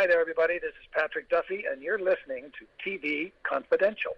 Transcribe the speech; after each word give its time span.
Hi 0.00 0.06
there, 0.06 0.18
everybody. 0.18 0.54
This 0.58 0.70
is 0.70 0.88
Patrick 0.92 1.28
Duffy, 1.28 1.64
and 1.70 1.82
you're 1.82 1.98
listening 1.98 2.50
to 2.58 2.64
TV 2.82 3.32
Confidential. 3.42 4.12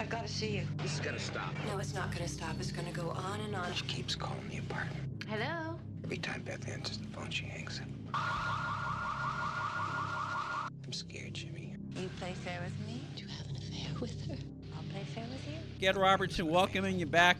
I've 0.00 0.08
got 0.08 0.26
to 0.26 0.32
see 0.32 0.56
you. 0.56 0.66
This 0.78 0.94
is 0.94 0.98
gonna 0.98 1.20
stop. 1.20 1.54
No, 1.68 1.78
it's 1.78 1.94
not 1.94 2.10
going 2.10 2.26
to 2.26 2.28
stop. 2.28 2.56
It's 2.58 2.72
going 2.72 2.88
to 2.88 2.92
go 2.92 3.10
on 3.10 3.38
and 3.42 3.54
on. 3.54 3.72
She 3.72 3.84
keeps 3.84 4.16
calling 4.16 4.48
me 4.48 4.58
apart. 4.58 4.88
Hello? 5.28 5.78
Every 6.02 6.16
time 6.16 6.42
Beth 6.42 6.68
answers 6.68 6.98
the 6.98 7.06
phone, 7.06 7.30
she 7.30 7.44
hangs 7.44 7.80
up. 7.80 7.86
I'm 10.84 10.92
scared, 10.92 11.34
Jimmy. 11.34 11.76
You 11.94 12.08
play 12.18 12.32
fair 12.32 12.58
with 12.64 12.76
me? 12.88 13.00
Do 13.14 13.22
you 13.22 13.28
have 13.28 13.46
an 13.46 13.58
affair 13.58 14.00
with 14.00 14.26
her? 14.26 14.34
I'll 14.94 15.04
play 15.04 15.14
fair 15.14 15.24
with 15.30 15.46
you. 15.80 15.88
Ed 15.88 15.96
Robertson 15.96 16.48
welcoming 16.48 16.98
you 16.98 17.06
back 17.06 17.38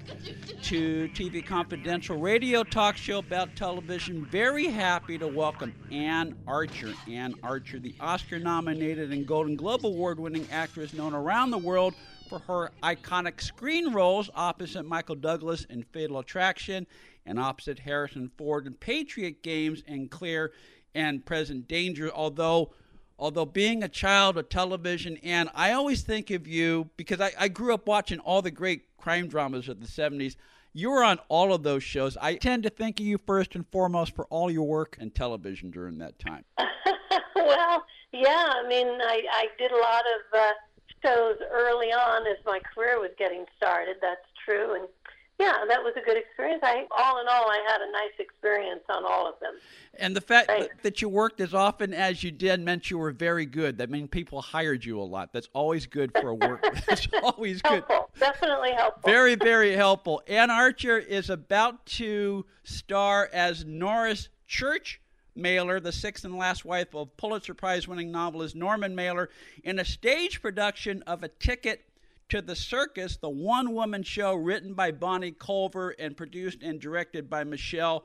to 0.63 1.09
TV 1.15 1.45
Confidential 1.45 2.17
radio 2.19 2.65
talk 2.65 2.97
show 2.97 3.19
about 3.19 3.55
television. 3.57 4.25
Very 4.27 4.67
happy 4.67 5.19
to 5.19 5.29
welcome 5.29 5.75
Anne 5.91 6.35
Archer. 6.47 6.93
Anne 7.11 7.35
Archer, 7.43 7.79
the 7.79 7.95
Oscar 8.01 8.39
nominated 8.39 9.13
and 9.13 9.27
Golden 9.27 9.55
Globe 9.57 9.85
Award 9.85 10.19
winning 10.19 10.47
actress 10.51 10.93
known 10.93 11.15
around 11.15 11.51
the 11.51 11.59
world 11.59 11.95
for 12.29 12.39
her 12.41 12.73
iconic 12.83 13.41
screen 13.41 13.93
roles 13.93 14.31
opposite 14.35 14.85
Michael 14.85 15.17
Douglas 15.17 15.65
in 15.65 15.83
Fatal 15.83 16.19
Attraction 16.19 16.87
and 17.27 17.39
opposite 17.39 17.79
Harrison 17.79 18.31
Ford 18.39 18.67
in 18.67 18.75
Patriot 18.75 19.43
Games 19.43 19.83
and 19.87 20.11
Clear 20.11 20.53
and 20.95 21.25
Present 21.25 21.69
Danger. 21.69 22.11
Although 22.13 22.73
although 23.23 23.47
being 23.47 23.85
a 23.85 23.89
child 23.89 24.37
of 24.37 24.49
television, 24.49 25.17
and 25.23 25.49
I 25.55 25.71
always 25.71 26.03
think 26.03 26.33
of 26.33 26.49
you 26.49 26.91
because 26.97 27.21
I, 27.21 27.31
I 27.39 27.47
grew 27.47 27.73
up 27.73 27.87
watching 27.87 28.19
all 28.19 28.43
the 28.43 28.51
great 28.51 28.97
crime 28.97 29.29
dramas 29.29 29.69
of 29.69 29.81
the 29.81 29.87
70s. 29.87 30.35
You 30.73 30.91
were 30.91 31.05
on 31.05 31.21
all 31.29 31.55
of 31.55 31.63
those 31.63 31.85
shows. 31.85 32.17
I 32.21 32.35
tend 32.35 32.65
to 32.65 32.71
think 32.71 32.99
of 32.99 33.07
you 33.07 33.19
first 33.25 33.55
and 33.55 33.65
foremost 33.71 34.17
for 34.17 34.25
all 34.25 34.51
your 34.51 34.67
work 34.67 34.97
in 35.01 35.11
television 35.11 35.71
during 35.71 35.99
that 35.99 36.19
time. 36.19 36.45
well, 37.37 37.85
yeah, 38.13 38.55
I 38.57 38.67
mean, 38.67 38.89
I, 38.89 39.23
I 39.31 39.47
did 39.57 39.71
a 39.71 39.77
lot 39.77 40.03
of 40.03 40.41
uh, 40.41 40.53
shows 41.05 41.37
early 41.53 41.93
on 41.93 42.27
as 42.27 42.39
my 42.45 42.59
career 42.75 42.99
was 42.99 43.13
getting 43.21 43.45
started. 43.57 43.99
That's 44.01 44.27
true, 44.45 44.75
and 44.75 44.89
yeah, 45.43 45.65
that 45.67 45.83
was 45.83 45.93
a 45.97 46.01
good 46.01 46.17
experience. 46.17 46.61
I, 46.63 46.87
all 46.97 47.21
in 47.21 47.27
all, 47.27 47.51
I 47.51 47.61
had 47.67 47.81
a 47.81 47.91
nice 47.91 48.13
experience 48.21 48.83
on 48.89 49.05
all 49.05 49.29
of 49.29 49.35
them. 49.41 49.55
And 49.95 50.15
the 50.15 50.21
fact 50.21 50.47
Thanks. 50.47 50.75
that, 50.83 51.03
you 51.03 51.09
worked 51.09 51.41
as 51.41 51.53
often 51.53 51.93
as 51.93 52.23
you 52.23 52.31
did 52.31 52.61
meant 52.61 52.91
you 52.91 52.99
were 52.99 53.11
very 53.11 53.45
good. 53.45 53.79
That 53.79 53.91
means 53.91 54.09
people 54.11 54.41
hired 54.41 54.85
you 54.85 55.01
a 55.01 55.03
lot. 55.03 55.33
That's 55.33 55.49
always 55.53 55.87
good 55.87 56.13
for 56.13 56.29
a 56.29 56.35
work. 56.35 56.65
That's 56.87 57.09
always 57.25 57.61
good. 57.61 57.83
Definitely 58.21 58.73
helpful. 58.73 59.11
Very, 59.11 59.35
very 59.35 59.73
helpful. 59.73 60.23
Anne 60.29 60.51
Archer 60.51 60.99
is 60.99 61.29
about 61.29 61.85
to 61.87 62.47
star 62.63 63.29
as 63.33 63.65
Norris 63.65 64.29
Church 64.47 65.01
Mailer, 65.35 65.81
the 65.81 65.93
sixth 65.93 66.25
and 66.25 66.37
last 66.37 66.65
wife 66.65 66.95
of 66.95 67.17
Pulitzer 67.17 67.55
Prize 67.55 67.89
winning 67.89 68.13
novelist 68.13 68.55
Norman 68.55 68.95
Mailer, 68.95 69.29
in 69.65 69.81
a 69.81 69.85
stage 69.85 70.41
production 70.41 71.03
of 71.03 71.25
A 71.25 71.29
Ticket 71.29 71.85
to 72.29 72.43
the 72.43 72.57
Circus, 72.57 73.17
the 73.17 73.29
one 73.29 73.73
woman 73.73 74.03
show 74.03 74.35
written 74.35 74.75
by 74.75 74.91
Bonnie 74.91 75.33
Culver 75.33 75.91
and 75.99 76.17
produced 76.17 76.63
and 76.63 76.81
directed 76.81 77.29
by 77.29 77.45
Michelle 77.45 78.05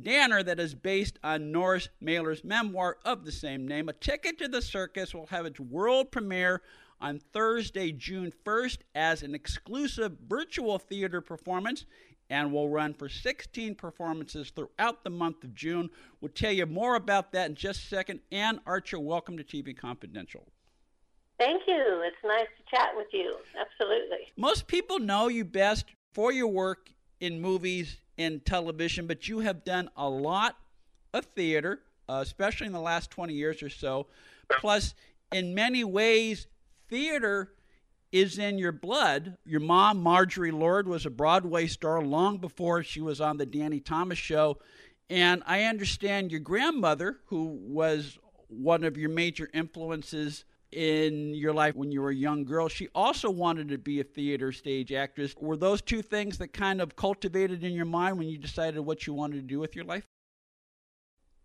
Danner 0.00 0.42
that 0.42 0.60
is 0.60 0.74
based 0.74 1.18
on 1.24 1.50
Norris 1.50 1.88
Mailer's 2.00 2.44
memoir 2.44 2.98
of 3.04 3.24
the 3.24 3.32
same 3.32 3.66
name. 3.66 3.88
A 3.88 3.92
Ticket 3.92 4.38
to 4.38 4.48
the 4.48 4.62
Circus 4.62 5.14
will 5.14 5.26
have 5.26 5.46
its 5.46 5.60
world 5.60 6.12
premiere 6.12 6.62
on 7.00 7.20
Thursday, 7.32 7.92
June 7.92 8.32
1st, 8.44 8.78
as 8.94 9.22
an 9.22 9.34
exclusive 9.34 10.16
virtual 10.28 10.78
theater 10.78 11.20
performance 11.20 11.84
and 12.30 12.52
will 12.52 12.68
run 12.68 12.92
for 12.92 13.08
16 13.08 13.74
performances 13.74 14.50
throughout 14.50 15.02
the 15.02 15.10
month 15.10 15.42
of 15.44 15.54
June. 15.54 15.88
We'll 16.20 16.30
tell 16.30 16.52
you 16.52 16.66
more 16.66 16.94
about 16.94 17.32
that 17.32 17.48
in 17.48 17.54
just 17.54 17.84
a 17.84 17.86
second. 17.86 18.20
Anne 18.30 18.60
Archer, 18.66 19.00
welcome 19.00 19.38
to 19.38 19.44
TV 19.44 19.76
Confidential. 19.76 20.46
Thank 21.38 21.62
you. 21.66 22.02
It's 22.04 22.16
nice 22.24 22.48
to 22.56 22.76
chat 22.76 22.90
with 22.96 23.06
you. 23.12 23.36
Absolutely. 23.58 24.26
Most 24.36 24.66
people 24.66 24.98
know 24.98 25.28
you 25.28 25.44
best 25.44 25.86
for 26.12 26.32
your 26.32 26.48
work 26.48 26.90
in 27.20 27.40
movies 27.40 27.98
and 28.16 28.44
television, 28.44 29.06
but 29.06 29.28
you 29.28 29.40
have 29.40 29.64
done 29.64 29.88
a 29.96 30.08
lot 30.08 30.56
of 31.14 31.24
theater, 31.26 31.80
uh, 32.08 32.20
especially 32.22 32.66
in 32.66 32.72
the 32.72 32.80
last 32.80 33.10
20 33.10 33.32
years 33.34 33.62
or 33.62 33.70
so. 33.70 34.08
Plus, 34.60 34.94
in 35.32 35.54
many 35.54 35.84
ways, 35.84 36.48
theater 36.88 37.52
is 38.10 38.38
in 38.38 38.58
your 38.58 38.72
blood. 38.72 39.36
Your 39.44 39.60
mom, 39.60 40.02
Marjorie 40.02 40.50
Lord, 40.50 40.88
was 40.88 41.06
a 41.06 41.10
Broadway 41.10 41.66
star 41.66 42.02
long 42.02 42.38
before 42.38 42.82
she 42.82 43.00
was 43.00 43.20
on 43.20 43.36
the 43.36 43.46
Danny 43.46 43.80
Thomas 43.80 44.18
show. 44.18 44.58
And 45.10 45.42
I 45.46 45.64
understand 45.64 46.32
your 46.32 46.40
grandmother, 46.40 47.20
who 47.26 47.44
was 47.44 48.18
one 48.48 48.82
of 48.82 48.96
your 48.96 49.10
major 49.10 49.48
influences 49.52 50.44
in 50.72 51.34
your 51.34 51.52
life 51.52 51.74
when 51.74 51.90
you 51.90 52.02
were 52.02 52.10
a 52.10 52.14
young 52.14 52.44
girl, 52.44 52.68
she 52.68 52.88
also 52.94 53.30
wanted 53.30 53.68
to 53.68 53.78
be 53.78 54.00
a 54.00 54.04
theater 54.04 54.52
stage 54.52 54.92
actress. 54.92 55.34
Were 55.38 55.56
those 55.56 55.80
two 55.80 56.02
things 56.02 56.38
that 56.38 56.52
kind 56.52 56.80
of 56.80 56.96
cultivated 56.96 57.64
in 57.64 57.72
your 57.72 57.86
mind 57.86 58.18
when 58.18 58.28
you 58.28 58.38
decided 58.38 58.80
what 58.80 59.06
you 59.06 59.14
wanted 59.14 59.36
to 59.36 59.42
do 59.42 59.58
with 59.58 59.74
your 59.74 59.84
life? 59.84 60.06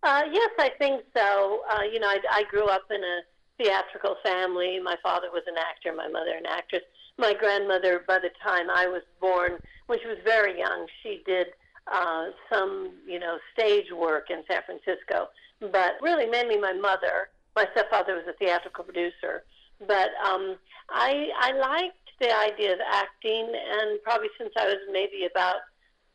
Uh, 0.04 0.24
yes, 0.32 0.50
I 0.60 0.72
think 0.78 1.04
so. 1.16 1.62
Uh, 1.72 1.84
you 1.84 2.00
know, 2.00 2.08
I, 2.08 2.20
I 2.30 2.44
grew 2.50 2.66
up 2.66 2.84
in 2.92 3.02
a 3.02 3.22
theatrical 3.58 4.18
family. 4.24 4.80
My 4.84 4.96
father 5.02 5.28
was 5.32 5.44
an 5.48 5.56
actor, 5.58 5.94
my 5.96 6.10
mother 6.10 6.36
an 6.38 6.46
actress. 6.46 6.82
My 7.18 7.34
grandmother, 7.34 8.04
by 8.06 8.20
the 8.20 8.32
time 8.44 8.70
I 8.70 8.88
was 8.88 9.04
born, 9.22 9.60
when 9.86 10.00
she 10.02 10.08
was 10.08 10.18
very 10.26 10.60
young, 10.60 10.88
she 11.02 11.22
did 11.26 11.48
uh, 11.92 12.26
some, 12.52 12.92
you 13.08 13.20
know, 13.20 13.38
stage 13.54 13.92
work 13.92 14.30
in 14.30 14.44
San 14.50 14.62
Francisco. 14.66 15.30
But 15.62 15.94
really, 16.02 16.26
mainly 16.26 16.58
my 16.58 16.74
mother. 16.74 17.30
My 17.56 17.68
stepfather 17.72 18.16
was 18.16 18.26
a 18.28 18.34
theatrical 18.34 18.84
producer. 18.84 19.44
But 19.88 20.10
um, 20.26 20.56
I, 20.90 21.30
I 21.38 21.52
liked 21.52 21.98
the 22.20 22.32
idea 22.36 22.74
of 22.74 22.80
acting, 22.86 23.52
and 23.52 24.02
probably 24.04 24.30
since 24.38 24.52
I 24.58 24.66
was 24.66 24.78
maybe 24.92 25.28
about 25.30 25.58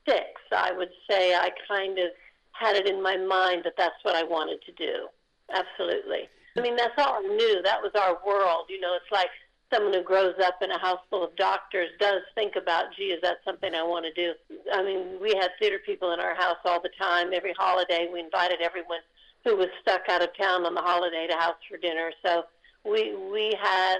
six, 0.08 0.26
I 0.52 0.72
would 0.72 0.90
say 1.08 1.34
I 1.34 1.50
kind 1.66 1.98
of 1.98 2.08
had 2.52 2.76
it 2.76 2.86
in 2.86 3.02
my 3.02 3.16
mind 3.16 3.62
that 3.64 3.74
that's 3.76 4.02
what 4.02 4.16
I 4.16 4.22
wanted 4.22 4.62
to 4.62 4.72
do. 4.72 5.08
Absolutely. 5.52 6.28
I 6.56 6.60
mean, 6.60 6.76
that's 6.76 6.98
all 6.98 7.14
I 7.18 7.20
knew. 7.20 7.62
That 7.62 7.82
was 7.82 7.92
our 7.94 8.18
world. 8.26 8.66
You 8.68 8.80
know, 8.80 8.94
it's 8.96 9.12
like 9.12 9.30
someone 9.72 9.92
who 9.92 10.02
grows 10.02 10.34
up 10.44 10.56
in 10.62 10.70
a 10.70 10.78
house 10.78 11.00
full 11.10 11.24
of 11.24 11.36
doctors 11.36 11.90
does 12.00 12.22
think 12.34 12.56
about, 12.56 12.86
gee, 12.96 13.12
is 13.12 13.20
that 13.22 13.38
something 13.44 13.74
I 13.74 13.82
want 13.82 14.06
to 14.06 14.12
do? 14.12 14.32
I 14.72 14.82
mean, 14.82 15.20
we 15.20 15.30
had 15.30 15.50
theater 15.58 15.78
people 15.84 16.12
in 16.12 16.20
our 16.20 16.34
house 16.34 16.56
all 16.64 16.80
the 16.80 16.90
time. 16.98 17.32
Every 17.32 17.54
holiday, 17.56 18.08
we 18.12 18.20
invited 18.20 18.60
everyone 18.60 19.00
who 19.48 19.56
was 19.56 19.68
stuck 19.80 20.02
out 20.08 20.22
of 20.22 20.28
town 20.36 20.66
on 20.66 20.74
the 20.74 20.80
holiday 20.80 21.26
to 21.26 21.36
house 21.36 21.56
for 21.68 21.78
dinner. 21.78 22.12
So 22.24 22.44
we 22.84 23.16
we 23.32 23.56
had, 23.60 23.96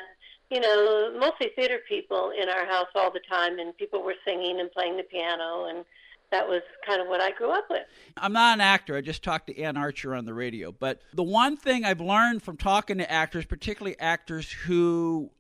you 0.51 0.61
know, 0.61 1.19
mostly 1.19 1.49
theater 1.57 1.79
people 1.89 2.33
in 2.41 2.49
our 2.49 2.67
house 2.67 2.89
all 2.95 3.11
the 3.11 3.21
time, 3.29 3.59
and 3.59 3.77
people 3.77 4.03
were 4.03 4.15
singing 4.27 4.61
and 4.61 4.71
playing 4.71 4.97
the 4.97 5.05
piano 5.05 5.67
and 5.69 5.85
that 6.31 6.47
was 6.47 6.61
kind 6.87 7.01
of 7.01 7.09
what 7.09 7.23
I 7.23 7.31
grew 7.31 7.51
up 7.51 7.71
with. 7.71 7.85
I'm 8.19 8.35
not 8.35 8.59
an 8.59 8.61
actor. 8.61 8.95
I 8.95 9.01
just 9.01 9.23
talked 9.23 9.47
to 9.47 9.59
Anne 9.59 9.79
Archer 9.79 10.15
on 10.15 10.27
the 10.27 10.35
radio. 10.35 10.71
But 10.71 11.01
the 11.15 11.23
one 11.23 11.57
thing 11.57 11.87
I've 11.87 12.03
learned 12.03 12.43
from 12.43 12.59
talking 12.59 12.99
to 12.99 13.11
actors, 13.11 13.47
particularly 13.47 13.99
actors 13.99 14.53
who 14.53 15.31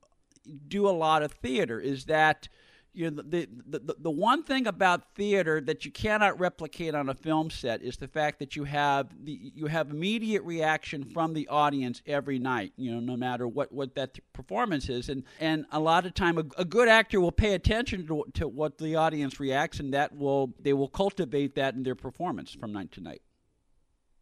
do 0.66 0.88
a 0.88 0.90
lot 0.90 1.22
of 1.22 1.32
theater, 1.32 1.78
is 1.78 2.06
that 2.06 2.48
you 2.98 3.10
know 3.10 3.22
the, 3.22 3.48
the 3.66 3.78
the 3.78 3.94
the 4.00 4.10
one 4.10 4.42
thing 4.42 4.66
about 4.66 5.14
theater 5.14 5.60
that 5.60 5.84
you 5.84 5.92
cannot 5.92 6.38
replicate 6.41 6.94
on 6.94 7.09
a 7.09 7.14
film 7.14 7.48
set 7.48 7.81
is 7.81 7.97
the 7.97 8.09
fact 8.09 8.41
that 8.41 8.56
you 8.56 8.64
have 8.64 9.09
the 9.25 9.53
you 9.54 9.66
have 9.66 9.91
immediate 9.91 10.42
reaction 10.42 11.04
from 11.04 11.32
the 11.32 11.47
audience 11.47 12.03
every 12.06 12.41
night 12.41 12.72
you 12.76 12.92
know 12.92 12.98
no 12.98 13.16
matter 13.16 13.47
what 13.47 13.72
what 13.72 13.94
that 13.94 14.19
performance 14.32 14.88
is. 14.88 15.08
And 15.08 15.22
and 15.38 15.64
a 15.70 15.78
lot 15.78 16.06
of 16.06 16.14
time 16.14 16.38
a, 16.38 16.44
a 16.56 16.64
good 16.64 16.88
actor 16.88 17.20
will 17.20 17.32
pay 17.32 17.54
attention 17.54 18.06
to, 18.08 18.25
to 18.34 18.48
what 18.48 18.78
the 18.78 18.97
audience 18.97 19.38
reacts 19.38 19.78
and 19.78 19.94
that 19.94 20.16
will 20.16 20.53
they 20.60 20.72
will 20.72 20.88
cultivate 20.88 21.54
that 21.54 21.75
in 21.75 21.84
their 21.84 21.94
performance 21.94 22.53
from 22.53 22.72
night 22.72 22.91
to 22.92 23.00
night. 23.00 23.22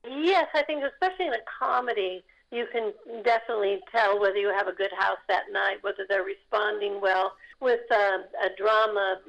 Yes, 0.07 0.47
I 0.55 0.63
think 0.63 0.85
especially 0.85 1.27
in 1.27 1.33
a 1.33 1.45
comedy, 1.59 2.25
you 2.53 2.67
can 2.73 2.93
definitely 3.25 3.81
tell 3.91 4.21
whether 4.21 4.37
you 4.37 4.53
have 4.57 4.69
a 4.69 4.73
good 4.73 4.93
house 4.99 5.19
that 5.29 5.45
night, 5.53 5.79
whether 5.83 6.07
they're 6.09 6.23
responding 6.23 7.01
well. 7.01 7.33
With 7.61 7.81
uh, 7.91 8.19
a 8.45 8.49
drama, 8.57 9.21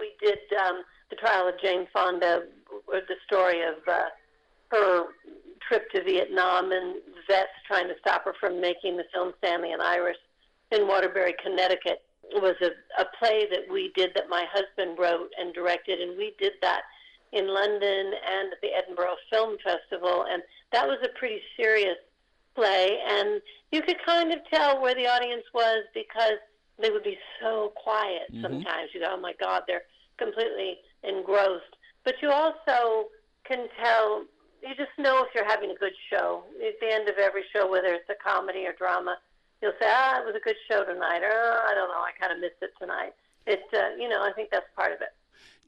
we 0.00 0.12
did 0.20 0.38
um, 0.66 0.82
the 1.10 1.16
trial 1.16 1.48
of 1.48 1.60
Jane 1.60 1.86
Fonda, 1.92 2.44
or 2.88 3.00
the 3.00 3.16
story 3.26 3.62
of 3.62 3.76
uh, 3.86 4.06
her 4.70 5.04
trip 5.68 5.90
to 5.92 6.02
Vietnam 6.02 6.72
and 6.72 6.96
vets 7.28 7.50
trying 7.66 7.88
to 7.88 7.94
stop 8.00 8.24
her 8.24 8.34
from 8.38 8.60
making 8.60 8.96
the 8.96 9.04
film 9.12 9.32
Stanley 9.38 9.72
and 9.72 9.80
Iris 9.80 10.16
in 10.72 10.86
Waterbury, 10.86 11.34
Connecticut. 11.42 12.02
It 12.24 12.42
was 12.42 12.56
a, 12.60 12.70
a 13.00 13.06
play 13.18 13.46
that 13.50 13.70
we 13.70 13.92
did 13.94 14.10
that 14.14 14.28
my 14.28 14.44
husband 14.52 14.98
wrote 14.98 15.30
and 15.38 15.54
directed, 15.54 16.00
and 16.00 16.16
we 16.16 16.34
did 16.38 16.52
that 16.62 16.82
in 17.32 17.52
London 17.52 18.12
and 18.28 18.52
at 18.52 18.60
the 18.62 18.70
Edinburgh 18.76 19.16
Film 19.30 19.56
Festival, 19.62 20.26
and 20.28 20.42
that 20.72 20.86
was 20.86 20.98
a 21.04 21.18
pretty 21.18 21.40
serious 21.56 21.96
play, 22.54 22.98
and 23.06 23.40
you 23.72 23.82
could 23.82 23.96
kind 24.04 24.32
of 24.32 24.38
tell 24.52 24.80
where 24.80 24.94
the 24.94 25.06
audience 25.06 25.44
was 25.52 25.84
because 25.94 26.38
they 26.78 26.90
would 26.90 27.04
be 27.04 27.18
so 27.40 27.72
quiet 27.76 28.32
Mhm. 28.32 28.42
sometimes. 28.42 28.94
You 28.94 29.00
go, 29.00 29.10
oh 29.10 29.16
my 29.16 29.32
God, 29.34 29.64
they're 29.66 29.84
completely 30.16 30.80
engrossed. 31.02 31.76
But 32.04 32.20
you 32.22 32.30
also 32.30 33.10
can 33.44 33.68
tell 33.80 34.24
you 34.62 34.74
just 34.74 34.96
know 34.98 35.22
if 35.24 35.34
you're 35.34 35.44
having 35.44 35.70
a 35.70 35.74
good 35.74 35.92
show. 36.08 36.44
At 36.66 36.80
the 36.80 36.90
end 36.90 37.08
of 37.08 37.18
every 37.18 37.44
show, 37.52 37.70
whether 37.70 37.92
it's 37.92 38.08
a 38.08 38.14
comedy 38.14 38.66
or 38.66 38.72
drama, 38.72 39.18
you'll 39.60 39.74
say, 39.78 39.86
"Ah, 39.86 40.20
it 40.20 40.24
was 40.24 40.34
a 40.34 40.40
good 40.40 40.56
show 40.70 40.84
tonight," 40.84 41.22
or 41.22 41.30
oh, 41.30 41.66
"I 41.68 41.74
don't 41.74 41.88
know, 41.88 42.00
I 42.00 42.12
kind 42.12 42.32
of 42.32 42.38
missed 42.38 42.62
it 42.62 42.72
tonight." 42.78 43.14
It, 43.46 43.62
uh, 43.74 43.90
you 43.98 44.08
know, 44.08 44.22
I 44.22 44.32
think 44.32 44.50
that's 44.50 44.66
part 44.74 44.92
of 44.92 45.02
it. 45.02 45.12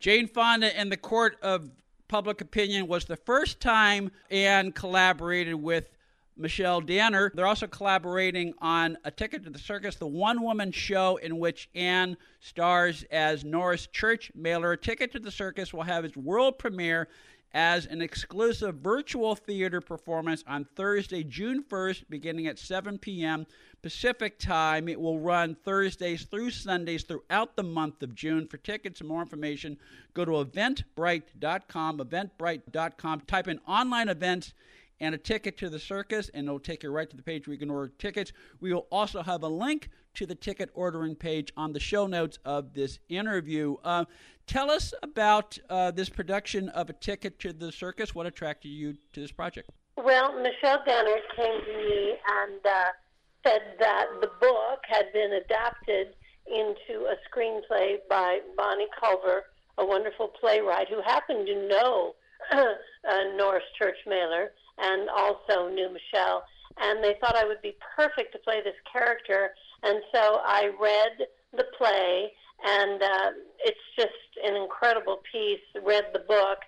Jane 0.00 0.26
Fonda 0.26 0.78
in 0.78 0.88
the 0.88 0.96
court 0.96 1.38
of 1.42 1.70
public 2.08 2.40
opinion 2.40 2.86
was 2.86 3.04
the 3.04 3.16
first 3.16 3.60
time 3.60 4.12
Anne 4.30 4.72
collaborated 4.72 5.56
with 5.56 5.95
Michelle 6.36 6.80
Danner. 6.80 7.32
They're 7.34 7.46
also 7.46 7.66
collaborating 7.66 8.54
on 8.60 8.98
A 9.04 9.10
Ticket 9.10 9.44
to 9.44 9.50
the 9.50 9.58
Circus, 9.58 9.96
the 9.96 10.06
one 10.06 10.42
woman 10.42 10.72
show 10.72 11.16
in 11.16 11.38
which 11.38 11.68
Anne 11.74 12.16
stars 12.40 13.04
as 13.10 13.44
Norris 13.44 13.86
Church 13.86 14.30
Mailer. 14.34 14.72
A 14.72 14.76
Ticket 14.76 15.12
to 15.12 15.18
the 15.18 15.30
Circus 15.30 15.72
will 15.72 15.82
have 15.82 16.04
its 16.04 16.16
world 16.16 16.58
premiere 16.58 17.08
as 17.56 17.86
an 17.86 18.02
exclusive 18.02 18.76
virtual 18.76 19.34
theater 19.34 19.80
performance 19.80 20.44
on 20.46 20.66
Thursday, 20.76 21.22
June 21.22 21.64
1st, 21.64 22.04
beginning 22.10 22.46
at 22.46 22.58
7 22.58 22.98
p.m. 22.98 23.46
Pacific 23.80 24.38
time. 24.38 24.88
It 24.88 25.00
will 25.00 25.18
run 25.18 25.56
Thursdays 25.64 26.24
through 26.24 26.50
Sundays 26.50 27.04
throughout 27.04 27.56
the 27.56 27.62
month 27.62 28.02
of 28.02 28.14
June. 28.14 28.46
For 28.46 28.58
tickets 28.58 29.00
and 29.00 29.08
more 29.08 29.22
information, 29.22 29.78
go 30.12 30.26
to 30.26 30.32
eventbrite.com, 30.32 31.98
eventbrite.com, 31.98 33.20
type 33.22 33.48
in 33.48 33.58
online 33.66 34.10
events 34.10 34.52
and 35.00 35.14
a 35.14 35.18
ticket 35.18 35.56
to 35.58 35.68
the 35.68 35.78
circus, 35.78 36.30
and 36.32 36.46
it'll 36.46 36.58
take 36.58 36.82
you 36.82 36.90
right 36.90 37.08
to 37.10 37.16
the 37.16 37.22
page 37.22 37.46
where 37.46 37.52
you 37.54 37.58
can 37.58 37.70
order 37.70 37.92
tickets. 37.98 38.32
We 38.60 38.72
will 38.72 38.86
also 38.90 39.22
have 39.22 39.42
a 39.42 39.48
link 39.48 39.90
to 40.14 40.26
the 40.26 40.34
ticket 40.34 40.70
ordering 40.74 41.14
page 41.14 41.52
on 41.56 41.72
the 41.72 41.80
show 41.80 42.06
notes 42.06 42.38
of 42.44 42.72
this 42.72 42.98
interview. 43.08 43.76
Uh, 43.84 44.06
tell 44.46 44.70
us 44.70 44.94
about 45.02 45.58
uh, 45.68 45.90
this 45.90 46.08
production 46.08 46.68
of 46.70 46.88
A 46.88 46.94
Ticket 46.94 47.38
to 47.40 47.52
the 47.52 47.70
Circus. 47.70 48.14
What 48.14 48.26
attracted 48.26 48.68
you 48.68 48.94
to 49.12 49.20
this 49.20 49.32
project? 49.32 49.70
Well, 49.96 50.32
Michelle 50.40 50.82
Danner 50.84 51.16
came 51.36 51.60
to 51.60 51.76
me 51.76 52.14
and 52.42 52.60
uh, 52.66 52.84
said 53.46 53.60
that 53.78 54.06
the 54.20 54.30
book 54.40 54.80
had 54.88 55.12
been 55.12 55.32
adapted 55.32 56.14
into 56.46 57.06
a 57.06 57.16
screenplay 57.28 57.96
by 58.08 58.40
Bonnie 58.56 58.86
Culver, 58.98 59.44
a 59.78 59.84
wonderful 59.84 60.28
playwright 60.28 60.88
who 60.88 61.02
happened 61.02 61.46
to 61.46 61.68
know 61.68 62.14
uh, 62.52 62.64
Norris 63.36 63.64
Church 63.78 63.96
Mailer 64.06 64.52
and 64.78 65.08
also 65.08 65.68
knew 65.68 65.88
Michelle. 65.92 66.44
And 66.78 67.02
they 67.02 67.16
thought 67.20 67.36
I 67.36 67.44
would 67.44 67.62
be 67.62 67.76
perfect 67.96 68.32
to 68.32 68.38
play 68.38 68.60
this 68.62 68.74
character. 68.92 69.50
And 69.82 70.00
so 70.12 70.40
I 70.44 70.70
read 70.80 71.28
the 71.56 71.64
play, 71.76 72.32
and 72.64 73.02
uh, 73.02 73.30
it's 73.60 73.78
just 73.96 74.12
an 74.44 74.56
incredible 74.56 75.20
piece. 75.30 75.60
Read 75.82 76.06
the 76.12 76.20
book, 76.20 76.58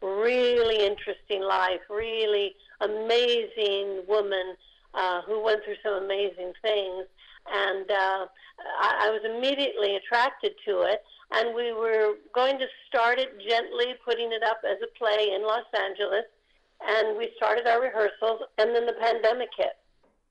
really 0.00 0.86
interesting 0.86 1.42
life, 1.42 1.80
really 1.90 2.54
amazing 2.80 4.04
woman 4.08 4.54
uh, 4.94 5.22
who 5.22 5.42
went 5.42 5.64
through 5.64 5.76
some 5.82 6.02
amazing 6.02 6.52
things. 6.62 7.04
And 7.50 7.90
uh, 7.90 8.26
I, 8.80 9.08
I 9.08 9.10
was 9.10 9.20
immediately 9.24 9.96
attracted 9.96 10.52
to 10.66 10.82
it. 10.82 11.02
And 11.30 11.54
we 11.54 11.72
were 11.74 12.14
going 12.34 12.58
to 12.58 12.66
start 12.86 13.18
it 13.18 13.38
gently, 13.46 13.94
putting 14.02 14.32
it 14.32 14.42
up 14.42 14.60
as 14.64 14.78
a 14.82 14.98
play 14.98 15.32
in 15.34 15.42
Los 15.42 15.66
Angeles 15.78 16.24
and 16.86 17.16
we 17.16 17.30
started 17.36 17.66
our 17.66 17.80
rehearsals, 17.80 18.42
and 18.58 18.74
then 18.74 18.86
the 18.86 18.96
pandemic 19.00 19.50
hit. 19.56 19.76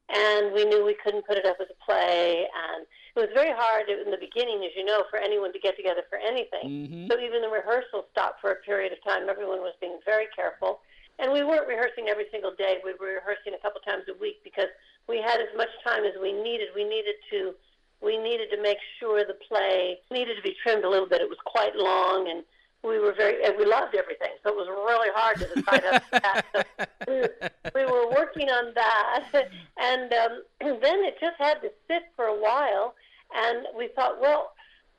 And 0.10 0.54
we 0.54 0.64
knew 0.64 0.86
we 0.86 0.96
couldn't 1.04 1.28
put 1.28 1.38
it 1.38 1.46
up 1.46 1.58
as 1.60 1.68
a 1.68 1.80
play, 1.84 2.48
and 2.48 2.88
it 3.16 3.20
was 3.20 3.30
very 3.36 3.52
hard 3.52 3.90
in 3.90 4.10
the 4.10 4.18
beginning, 4.18 4.64
as 4.64 4.72
you 4.78 4.86
know, 4.86 5.04
for 5.10 5.20
anyone 5.20 5.52
to 5.52 5.60
get 5.60 5.76
together 5.76 6.04
for 6.10 6.18
anything. 6.18 6.64
Mm-hmm. 6.64 7.08
So 7.12 7.20
even 7.20 7.42
the 7.42 7.52
rehearsals 7.52 8.06
stopped 8.12 8.40
for 8.40 8.52
a 8.52 8.62
period 8.64 8.94
of 8.94 9.04
time. 9.04 9.28
Everyone 9.28 9.60
was 9.60 9.74
being 9.82 10.00
very 10.06 10.28
careful. 10.36 10.80
And 11.20 11.34
we 11.34 11.44
weren't 11.44 11.68
rehearsing 11.68 12.08
every 12.08 12.26
single 12.32 12.54
day. 12.54 12.78
We 12.86 12.94
were 12.94 13.20
rehearsing 13.20 13.58
a 13.58 13.62
couple 13.62 13.82
times 13.82 14.04
a 14.08 14.16
week 14.22 14.38
because 14.44 14.70
we 15.10 15.18
had 15.18 15.42
as 15.42 15.50
much 15.58 15.74
time 15.84 16.06
as 16.06 16.14
we 16.22 16.32
needed. 16.32 16.70
We 16.76 16.84
needed 16.84 17.16
to 17.32 17.56
we 18.00 18.18
needed 18.18 18.52
to 18.52 18.62
make 18.62 18.78
sure 19.00 19.26
the 19.26 19.34
play 19.50 19.98
needed 20.12 20.36
to 20.36 20.44
be 20.44 20.56
trimmed 20.62 20.86
a 20.86 20.90
little 20.90 21.10
bit. 21.10 21.22
It 21.22 21.30
was 21.30 21.42
quite 21.46 21.76
long 21.76 22.30
and 22.30 22.44
we 22.88 23.00
were 23.00 23.14
very 23.14 23.44
and 23.44 23.56
we 23.58 23.66
loved 23.66 23.96
everything, 23.96 24.32
so 24.44 24.50
it 24.50 24.56
was 24.56 24.68
really 24.68 25.10
hard 25.14 25.40
to 25.40 25.48
decide 25.54 25.84
how. 26.24 26.42
So 26.54 26.86
we, 27.08 27.82
we 27.82 27.86
were 27.86 28.10
working 28.10 28.50
on 28.50 28.74
that, 28.76 29.50
and 29.78 30.14
um, 30.14 30.44
then 30.82 31.04
it 31.04 31.18
just 31.20 31.38
had 31.40 31.62
to 31.62 31.72
sit 31.88 32.04
for 32.16 32.26
a 32.26 32.36
while, 32.40 32.96
and 33.36 33.66
we 33.78 33.90
thought, 33.96 34.20
well, 34.22 34.52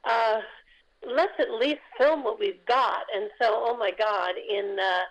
uh, 0.04 0.40
let's 1.06 1.32
at 1.38 1.50
least 1.50 1.80
film 1.96 2.24
what 2.24 2.38
we've 2.38 2.64
got. 2.66 3.02
And 3.14 3.30
so, 3.40 3.50
oh 3.50 3.76
my 3.78 3.90
God, 3.90 4.34
in 4.36 4.76
uh, 4.78 5.02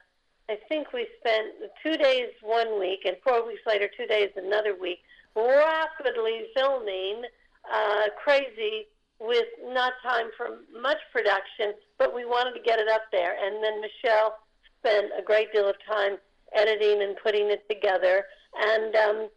I 0.50 0.57
think 0.69 0.94
we 0.94 1.07
spent 1.19 1.53
two 1.83 1.97
days 1.97 2.29
one 2.41 2.79
week, 2.79 3.01
and 3.06 3.18
four 3.24 3.45
weeks 3.45 3.62
later, 3.65 3.89
two 3.95 4.07
days 4.07 4.29
another 4.35 4.75
week, 4.79 5.00
rapidly 5.35 6.45
filming 6.56 7.24
uh, 7.71 8.03
crazy 8.24 8.88
with 9.19 9.47
not 9.63 9.93
time 10.03 10.27
for 10.37 10.59
much 10.79 10.97
production, 11.11 11.73
but 11.97 12.13
we 12.13 12.25
wanted 12.25 12.53
to 12.53 12.61
get 12.63 12.79
it 12.79 12.87
up 12.87 13.03
there. 13.11 13.35
And 13.41 13.63
then 13.63 13.81
Michelle 13.81 14.37
spent 14.79 15.07
a 15.17 15.21
great 15.21 15.51
deal 15.51 15.67
of 15.67 15.75
time 15.89 16.17
editing 16.53 17.01
and 17.01 17.15
putting 17.21 17.49
it 17.49 17.67
together. 17.69 18.25
And, 18.55 18.95
um, 18.95 19.29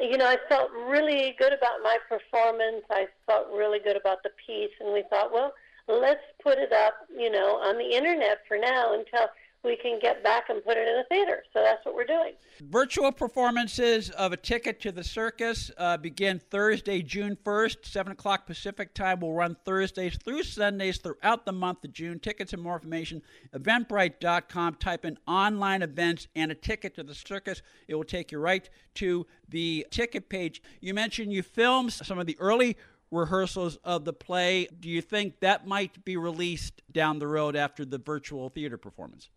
you 0.00 0.16
know, 0.16 0.26
I 0.26 0.36
felt 0.48 0.70
really 0.70 1.34
good 1.38 1.52
about 1.52 1.82
my 1.82 1.98
performance. 2.08 2.84
I 2.90 3.06
felt 3.26 3.48
really 3.48 3.78
good 3.78 3.96
about 3.96 4.22
the 4.22 4.30
piece. 4.46 4.70
And 4.80 4.92
we 4.92 5.02
thought, 5.10 5.32
well, 5.32 5.52
let's 5.88 6.22
put 6.42 6.58
it 6.58 6.72
up, 6.72 6.94
you 7.16 7.30
know, 7.30 7.56
on 7.56 7.78
the 7.78 7.96
internet 7.96 8.38
for 8.46 8.58
now 8.58 8.94
until 8.94 9.28
we 9.64 9.76
can 9.76 9.98
get 10.00 10.24
back 10.24 10.48
and 10.48 10.64
put 10.64 10.76
it 10.76 10.88
in 10.88 10.98
a 10.98 11.04
theater. 11.04 11.44
So 11.52 11.62
that's 11.62 11.84
what 11.86 11.94
we're 11.94 12.04
doing. 12.04 12.32
Virtual 12.60 13.12
performances 13.12 14.10
of 14.10 14.32
A 14.32 14.36
Ticket 14.36 14.80
to 14.80 14.92
the 14.92 15.04
Circus 15.04 15.70
uh, 15.78 15.96
begin 15.96 16.40
Thursday, 16.50 17.00
June 17.00 17.36
1st, 17.44 17.86
7 17.86 18.12
o'clock 18.12 18.46
Pacific 18.46 18.92
time. 18.92 19.20
Will 19.20 19.34
run 19.34 19.56
Thursdays 19.64 20.16
through 20.16 20.42
Sundays 20.42 20.98
throughout 20.98 21.46
the 21.46 21.52
month 21.52 21.84
of 21.84 21.92
June. 21.92 22.18
Tickets 22.18 22.52
and 22.52 22.62
more 22.62 22.74
information, 22.74 23.22
eventbrite.com. 23.54 24.74
Type 24.76 25.04
in 25.04 25.16
online 25.28 25.82
events 25.82 26.26
and 26.34 26.50
A 26.50 26.54
Ticket 26.56 26.96
to 26.96 27.04
the 27.04 27.14
Circus. 27.14 27.62
It 27.86 27.94
will 27.94 28.04
take 28.04 28.32
you 28.32 28.38
right 28.38 28.68
to 28.94 29.26
the 29.48 29.86
ticket 29.90 30.28
page. 30.28 30.62
You 30.80 30.92
mentioned 30.94 31.32
you 31.32 31.42
filmed 31.42 31.92
some 31.92 32.18
of 32.18 32.26
the 32.26 32.36
early 32.40 32.76
rehearsals 33.12 33.76
of 33.84 34.04
the 34.04 34.12
play. 34.12 34.66
Do 34.80 34.88
you 34.88 35.02
think 35.02 35.40
that 35.40 35.66
might 35.66 36.04
be 36.04 36.16
released 36.16 36.82
down 36.90 37.18
the 37.18 37.28
road 37.28 37.54
after 37.54 37.84
the 37.84 37.98
virtual 37.98 38.48
theater 38.48 38.78
performance? 38.78 39.28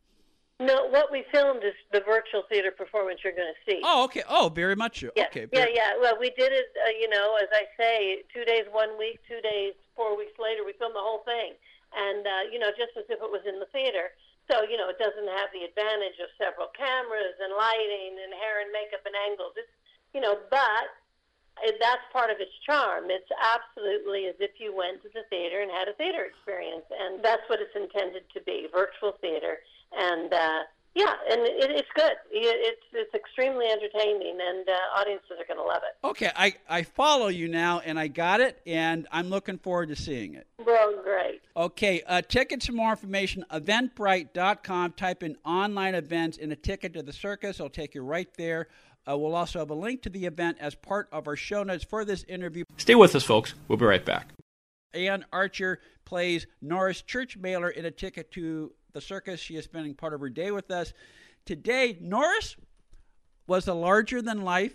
No, 0.60 0.88
what 0.88 1.12
we 1.12 1.28
filmed 1.36 1.68
is 1.68 1.76
the 1.92 2.00
virtual 2.08 2.48
theater 2.48 2.72
performance 2.72 3.20
you're 3.28 3.36
going 3.36 3.52
to 3.52 3.62
see. 3.68 3.84
Oh, 3.84 4.08
okay. 4.08 4.24
Oh, 4.24 4.48
very 4.48 4.76
much. 4.76 5.04
Yeah, 5.04 5.28
Okay. 5.28 5.52
yeah, 5.52 5.68
yeah. 5.68 6.00
Well, 6.00 6.16
we 6.16 6.32
did 6.32 6.56
it, 6.56 6.72
uh, 6.80 6.96
you 6.96 7.12
know, 7.12 7.36
as 7.36 7.52
I 7.52 7.68
say, 7.76 8.24
two 8.32 8.48
days 8.48 8.64
one 8.72 8.96
week, 8.96 9.20
two 9.28 9.44
days 9.44 9.76
four 10.00 10.16
weeks 10.16 10.40
later, 10.40 10.64
we 10.64 10.72
filmed 10.80 10.96
the 10.96 11.04
whole 11.04 11.28
thing. 11.28 11.60
And, 11.92 12.24
uh, 12.24 12.44
you 12.52 12.60
know, 12.60 12.72
just 12.72 12.96
as 12.96 13.04
if 13.12 13.20
it 13.20 13.28
was 13.32 13.44
in 13.44 13.60
the 13.60 13.68
theater. 13.76 14.16
So, 14.48 14.64
you 14.64 14.80
know, 14.80 14.88
it 14.88 14.96
doesn't 14.96 15.28
have 15.28 15.52
the 15.52 15.68
advantage 15.68 16.24
of 16.24 16.32
several 16.40 16.72
cameras 16.72 17.36
and 17.44 17.52
lighting 17.52 18.16
and 18.16 18.32
hair 18.32 18.64
and 18.64 18.72
makeup 18.72 19.04
and 19.04 19.16
angles. 19.28 19.60
It's, 19.60 19.72
you 20.16 20.24
know, 20.24 20.40
but 20.48 20.88
that's 21.84 22.04
part 22.16 22.32
of 22.32 22.40
its 22.40 22.56
charm. 22.64 23.12
It's 23.12 23.28
absolutely 23.44 24.32
as 24.32 24.40
if 24.40 24.56
you 24.60 24.72
went 24.72 25.04
to 25.04 25.12
the 25.12 25.28
theater 25.28 25.60
and 25.60 25.72
had 25.72 25.92
a 25.92 25.96
theater 26.00 26.24
experience. 26.24 26.88
And 26.96 27.20
that's 27.20 27.44
what 27.52 27.60
it's 27.60 27.76
intended 27.76 28.24
to 28.32 28.40
be 28.48 28.72
virtual 28.72 29.20
theater. 29.20 29.60
And, 29.98 30.34
uh, 30.34 30.60
yeah, 30.96 31.14
and 31.30 31.42
it, 31.42 31.72
it's 31.72 31.90
good. 31.94 32.14
It, 32.32 32.56
it's 32.56 32.82
it's 32.94 33.14
extremely 33.14 33.66
entertaining, 33.66 34.38
and 34.42 34.68
uh, 34.68 35.00
audiences 35.00 35.32
are 35.32 35.46
going 35.46 35.60
to 35.60 35.64
love 35.64 35.82
it. 35.84 36.08
Okay, 36.08 36.32
I, 36.34 36.54
I 36.70 36.84
follow 36.84 37.28
you 37.28 37.50
now, 37.50 37.82
and 37.84 38.00
I 38.00 38.08
got 38.08 38.40
it, 38.40 38.62
and 38.66 39.06
I'm 39.12 39.30
looking 39.30 39.58
forward 39.58 39.90
to 39.90 39.96
seeing 39.98 40.36
it. 40.36 40.48
Well, 40.66 41.04
great. 41.04 41.42
Okay, 41.58 42.02
uh, 42.08 42.22
tickets 42.22 42.70
and 42.70 42.78
more 42.78 42.92
information, 42.92 43.44
eventbrite.com. 43.52 44.94
Type 44.94 45.22
in 45.22 45.36
online 45.46 45.96
events 45.96 46.38
and 46.42 46.54
a 46.54 46.56
ticket 46.56 46.94
to 46.94 47.04
the 47.04 47.14
circus. 47.14 47.60
It'll 47.60 47.70
take 47.70 47.94
you 47.94 48.02
right 48.02 48.30
there. 48.38 48.70
Uh, 49.08 49.18
we'll 49.18 49.36
also 49.36 49.60
have 49.60 49.72
a 49.72 49.76
link 49.76 50.02
to 50.04 50.10
the 50.10 50.26
event 50.26 50.58
as 50.62 50.76
part 50.76 51.10
of 51.12 51.28
our 51.28 51.36
show 51.36 51.64
notes 51.64 51.84
for 51.84 52.06
this 52.06 52.24
interview. 52.24 52.64
Stay 52.78 52.96
with 52.96 53.14
us, 53.16 53.24
folks. 53.24 53.54
We'll 53.68 53.78
be 53.78 53.86
right 53.86 54.04
back. 54.04 54.30
Anne 54.94 55.26
Archer 55.34 55.80
plays 56.06 56.48
Norris 56.62 57.02
Church 57.02 57.36
Mailer 57.36 57.70
in 57.70 57.84
a 57.86 57.92
ticket 57.92 58.32
to 58.32 58.72
the 58.96 59.02
circus. 59.02 59.40
She 59.40 59.58
is 59.58 59.66
spending 59.66 59.94
part 59.94 60.14
of 60.16 60.22
her 60.22 60.30
day 60.30 60.50
with 60.50 60.72
us. 60.72 60.94
Today, 61.46 61.98
Norris 62.02 62.56
was 63.46 63.68
a 63.68 63.74
larger 63.76 64.24
than 64.24 64.42
life 64.42 64.74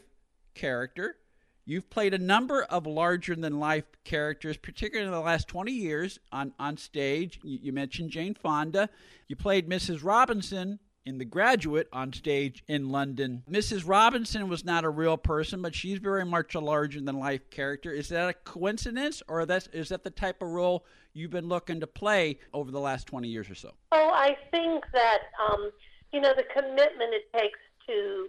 character. 0.54 1.16
You've 1.64 1.90
played 1.90 2.14
a 2.14 2.18
number 2.18 2.62
of 2.62 2.86
larger 2.86 3.34
than 3.34 3.58
life 3.58 3.84
characters, 4.04 4.56
particularly 4.56 5.06
in 5.06 5.12
the 5.12 5.20
last 5.20 5.48
20 5.48 5.72
years 5.72 6.18
on, 6.30 6.52
on 6.58 6.76
stage. 6.76 7.40
You, 7.42 7.58
you 7.62 7.72
mentioned 7.72 8.10
Jane 8.10 8.34
Fonda. 8.34 8.88
You 9.26 9.36
played 9.36 9.68
Mrs. 9.68 10.04
Robinson 10.04 10.78
in 11.10 11.18
The 11.18 11.24
Graduate 11.24 11.88
on 11.92 12.12
stage 12.12 12.62
in 12.68 12.88
London. 12.88 13.42
Mrs. 13.50 13.86
Robinson 13.86 14.48
was 14.48 14.64
not 14.64 14.84
a 14.84 14.88
real 14.88 15.16
person, 15.16 15.60
but 15.60 15.74
she's 15.74 15.98
very 15.98 16.24
much 16.24 16.54
a 16.54 16.60
larger 16.60 17.00
than 17.00 17.18
life 17.18 17.50
character. 17.50 17.92
Is 17.92 18.08
that 18.10 18.30
a 18.30 18.32
coincidence, 18.32 19.22
or 19.28 19.44
that's, 19.44 19.66
is 19.72 19.88
that 19.90 20.04
the 20.04 20.10
type 20.10 20.40
of 20.40 20.48
role 20.48 20.86
you've 21.12 21.32
been 21.32 21.48
looking 21.48 21.80
to 21.80 21.86
play 21.86 22.38
over 22.54 22.70
the 22.70 22.80
last 22.80 23.08
20 23.08 23.28
years 23.28 23.50
or 23.50 23.56
so? 23.56 23.72
Oh, 23.90 24.10
I 24.14 24.36
think 24.52 24.84
that 24.92 25.18
um, 25.42 25.72
you 26.12 26.20
know, 26.20 26.32
the 26.34 26.44
commitment 26.54 27.14
it 27.14 27.26
takes 27.36 27.58
to 27.86 28.28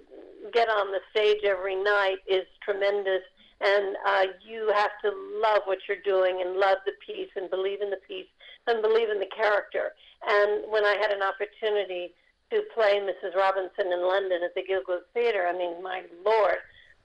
get 0.51 0.67
on 0.69 0.91
the 0.91 0.99
stage 1.11 1.43
every 1.45 1.75
night 1.75 2.17
is 2.27 2.45
tremendous. 2.63 3.21
And 3.61 3.95
uh, 4.07 4.25
you 4.43 4.71
have 4.73 4.91
to 5.03 5.11
love 5.41 5.61
what 5.65 5.77
you're 5.87 6.01
doing 6.03 6.41
and 6.41 6.57
love 6.57 6.77
the 6.85 6.93
piece 7.05 7.29
and 7.35 7.49
believe 7.49 7.81
in 7.81 7.91
the 7.91 8.01
piece 8.07 8.25
and 8.65 8.81
believe 8.81 9.09
in 9.09 9.19
the 9.19 9.29
character. 9.35 9.93
And 10.27 10.63
when 10.71 10.83
I 10.83 10.97
had 10.99 11.11
an 11.11 11.21
opportunity 11.21 12.13
to 12.51 12.61
play 12.73 12.99
Mrs. 12.99 13.35
Robinson 13.35 13.91
in 13.91 14.01
London 14.01 14.41
at 14.43 14.53
the 14.53 14.61
Gielgud 14.61 15.01
Theatre, 15.13 15.47
I 15.47 15.57
mean, 15.57 15.81
my 15.81 16.03
Lord, 16.25 16.57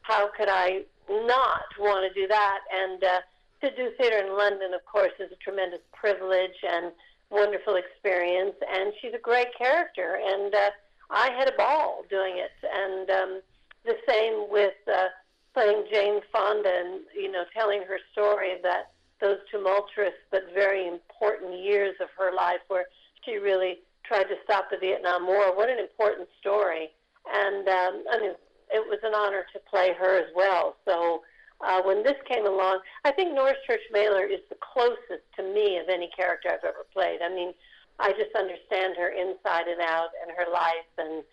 how 0.03 0.29
could 0.37 0.49
I 0.49 0.83
not 1.09 1.67
want 1.79 2.07
to 2.07 2.21
do 2.21 2.27
that? 2.29 2.61
And 2.73 3.03
uh, 3.03 3.21
to 3.63 3.75
do 3.75 3.91
theater 3.99 4.19
in 4.19 4.37
London, 4.37 4.75
of 4.75 4.85
course, 4.85 5.13
is 5.19 5.31
a 5.33 5.37
tremendous 5.37 5.81
privilege 5.93 6.59
and 6.69 6.93
wonderful 7.31 7.77
experience. 7.77 8.55
And 8.71 8.93
she's 9.01 9.15
a 9.15 9.19
great 9.19 9.49
character, 9.57 10.19
and 10.23 10.55
uh, 10.55 10.71
I 11.11 11.31
had 11.31 11.49
a 11.49 11.57
ball 11.57 12.03
doing 12.11 12.39
it. 12.39 12.53
And 12.63 13.11
um, 13.11 13.41
the 13.85 13.97
same 14.09 14.47
with 14.51 14.75
uh, 14.93 15.09
playing 15.55 15.85
Jane 15.93 16.21
Fonda, 16.33 16.71
and 16.71 17.01
you 17.15 17.31
know, 17.31 17.45
telling 17.55 17.83
her 17.83 17.99
story 18.13 18.53
of 18.53 18.63
that 18.63 18.91
those 19.19 19.39
tumultuous 19.51 20.13
but 20.31 20.43
very 20.53 20.87
important 20.87 21.59
years 21.59 21.95
of 22.03 22.09
her 22.19 22.35
life, 22.35 22.61
where 22.69 22.85
she 23.25 23.37
really 23.37 23.79
tried 24.07 24.25
to 24.25 24.37
stop 24.45 24.71
the 24.71 24.79
Vietnam 24.79 25.27
War. 25.27 25.55
What 25.57 25.69
an 25.69 25.79
important 25.79 26.29
story! 26.41 26.91
And 27.33 27.69
um, 27.69 28.05
I 28.11 28.19
mean, 28.21 28.35
it 28.71 28.85
was 28.87 28.99
an 29.03 29.15
honor 29.15 29.45
to 29.53 29.59
play 29.71 29.93
her 29.99 30.19
as 30.19 30.31
well. 30.35 30.77
So 30.85 31.23
uh, 31.61 31.83
when 31.83 32.03
this 32.03 32.17
came 32.29 32.47
along, 32.47 32.81
I 33.05 33.13
think 33.13 33.35
Norris 33.35 33.59
Church 33.67 33.81
Mailer 33.93 34.25
is 34.25 34.41
the 34.49 34.57
closest 34.61 35.25
to 35.37 35.43
me 35.43 35.79
of 35.79 35.89
any 35.89 36.11
character 36.17 36.51
I've 36.51 36.65
ever 36.65 36.87
played. 36.93 37.21
I 37.23 37.29
mean, 37.29 37.55
I 37.99 38.13
just 38.13 38.35
understand 38.37 38.95
her 38.99 39.09
inside 39.09 39.69
and 39.69 39.81
out 39.81 40.11
and 40.23 40.37
her 40.37 40.53
life, 40.53 40.91
and 40.99 41.25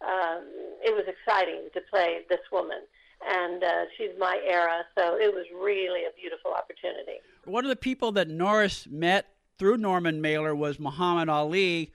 um, 0.00 0.44
it 0.84 0.94
was 0.94 1.04
exciting 1.08 1.68
to 1.74 1.80
play 1.90 2.20
this 2.28 2.40
woman. 2.52 2.78
And 3.26 3.62
uh, 3.62 3.84
she's 3.96 4.10
my 4.18 4.40
era, 4.44 4.82
so 4.96 5.16
it 5.16 5.32
was 5.32 5.46
really 5.54 6.04
a 6.04 6.14
beautiful 6.20 6.52
opportunity. 6.52 7.18
One 7.44 7.64
of 7.64 7.68
the 7.68 7.76
people 7.76 8.12
that 8.12 8.28
Norris 8.28 8.86
met 8.90 9.26
through 9.58 9.76
Norman 9.76 10.20
Mailer 10.20 10.54
was 10.54 10.78
Muhammad 10.80 11.28
Ali. 11.28 11.92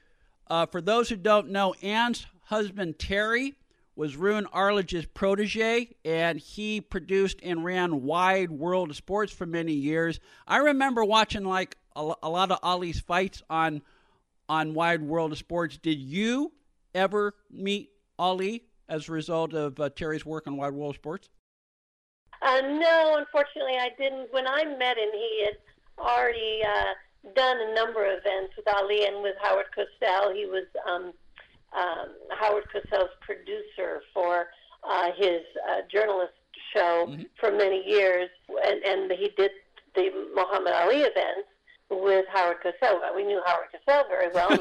Uh, 0.50 0.66
for 0.66 0.82
those 0.82 1.10
who 1.10 1.16
don't 1.16 1.50
know, 1.50 1.74
Anne's 1.82 2.25
husband 2.44 2.98
Terry 3.00 3.56
was 3.96 4.16
Roone 4.16 4.46
Arledge's 4.54 5.06
protege, 5.06 5.89
and 6.06 6.39
he 6.39 6.80
produced 6.80 7.39
and 7.42 7.66
ran 7.66 8.04
Wide 8.04 8.51
World 8.51 8.92
of 8.92 8.96
Sports 8.96 9.34
for 9.34 9.46
many 9.46 9.74
years. 9.74 10.20
I 10.48 10.58
remember 10.58 11.04
watching 11.04 11.44
like 11.44 11.77
a, 11.96 12.13
a 12.22 12.30
lot 12.30 12.51
of 12.51 12.60
Ali's 12.62 13.00
fights 13.00 13.42
on 13.50 13.82
on 14.48 14.74
Wide 14.74 15.01
World 15.01 15.32
of 15.34 15.38
Sports. 15.38 15.77
Did 15.77 16.00
you 16.00 16.54
ever 16.96 17.34
meet 17.51 17.89
Ali 18.18 18.63
as 18.88 19.10
a 19.10 19.12
result 19.12 19.54
of 19.54 19.77
uh, 19.80 19.89
Terry's 19.89 20.25
work 20.25 20.48
on 20.48 20.56
Wide 20.56 20.74
World 20.74 20.92
of 20.92 21.00
Sports? 21.00 21.30
Uh, 22.42 22.62
no, 22.62 23.16
unfortunately, 23.18 23.77
I 23.77 23.89
didn't. 23.98 24.32
When 24.32 24.48
I 24.48 24.63
met 24.63 24.98
him, 24.98 25.10
he 25.12 25.46
had 25.46 25.58
already 25.98 26.62
uh, 26.63 26.94
done 27.36 27.57
a 27.60 27.74
number 27.74 28.05
of 28.05 28.19
events 28.19 28.53
with 28.55 28.67
Ali 28.67 29.05
and 29.05 29.22
with 29.22 29.36
Howard 29.41 29.67
Cosell. 29.75 30.34
He 30.36 30.46
was 30.46 30.65
um, 30.88 31.13
um, 31.77 32.10
Howard 32.31 32.65
Cosell's 32.74 33.12
producer 33.22 34.01
for 34.13 34.48
uh, 34.84 35.12
his 35.15 35.41
uh, 35.69 35.81
journalist 35.91 36.34
show 36.74 37.07
mm-hmm. 37.10 37.24
for 37.39 37.51
many 37.51 37.84
years, 37.88 38.29
and, 38.65 38.84
and 38.84 39.12
he 39.12 39.31
did 39.38 39.51
the 39.96 40.10
Muhammad 40.36 40.74
Ali 40.74 41.01
events 41.01 41.48
with 41.89 42.25
Howard 42.31 42.57
Cosell. 42.63 43.00
We 43.15 43.24
knew 43.24 43.41
Howard 43.46 43.67
Cosell 43.74 44.07
very 44.07 44.31
well. 44.34 44.57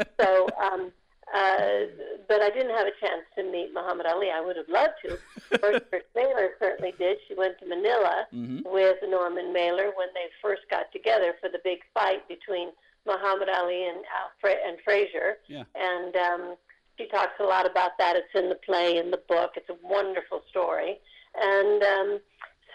so, 0.20 0.48
um, 0.60 0.92
uh, 1.34 1.92
but 2.26 2.40
I 2.40 2.50
didn't 2.50 2.74
have 2.76 2.86
a 2.86 2.96
chance 3.00 3.24
to 3.36 3.44
meet 3.44 3.72
Muhammad 3.74 4.06
Ali. 4.06 4.28
I 4.30 4.40
would 4.40 4.56
have 4.56 4.68
loved 4.68 4.94
to. 5.04 5.18
First, 5.60 5.84
Mailer 6.14 6.50
certainly 6.58 6.94
did. 6.98 7.18
She 7.28 7.34
went 7.34 7.58
to 7.60 7.66
Manila 7.66 8.26
mm-hmm. 8.32 8.60
with 8.64 8.96
Norman 9.06 9.52
Mailer 9.52 9.92
when 9.96 10.08
they 10.14 10.28
first 10.40 10.62
got 10.70 10.90
together 10.92 11.34
for 11.40 11.48
the 11.48 11.60
big 11.64 11.78
fight 11.92 12.26
between 12.28 12.70
Muhammad 13.06 13.48
Ali 13.48 13.88
and 13.88 13.98
Alfred 14.12 14.58
and 14.66 14.78
Frazier. 14.84 15.38
Yeah. 15.48 15.64
And 15.74 16.16
um, 16.16 16.56
she 16.96 17.08
talks 17.08 17.40
a 17.40 17.44
lot 17.44 17.70
about 17.70 17.92
that. 17.98 18.16
It's 18.16 18.34
in 18.34 18.48
the 18.48 18.58
play, 18.66 18.98
in 18.98 19.10
the 19.10 19.22
book. 19.28 19.52
It's 19.56 19.68
a 19.68 19.76
wonderful 19.82 20.42
story. 20.50 20.98
And 21.34 21.82
um, 21.82 22.20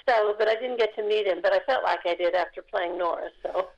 so, 0.08 0.36
but 0.38 0.48
I 0.48 0.56
didn't 0.56 0.78
get 0.78 0.96
to 0.96 1.08
meet 1.08 1.28
him, 1.28 1.40
but 1.42 1.54
I 1.54 1.60
felt 1.66 1.84
like 1.84 2.00
I 2.06 2.16
did 2.16 2.36
after 2.36 2.62
playing 2.62 2.98
Norris. 2.98 3.34
So 3.42 3.70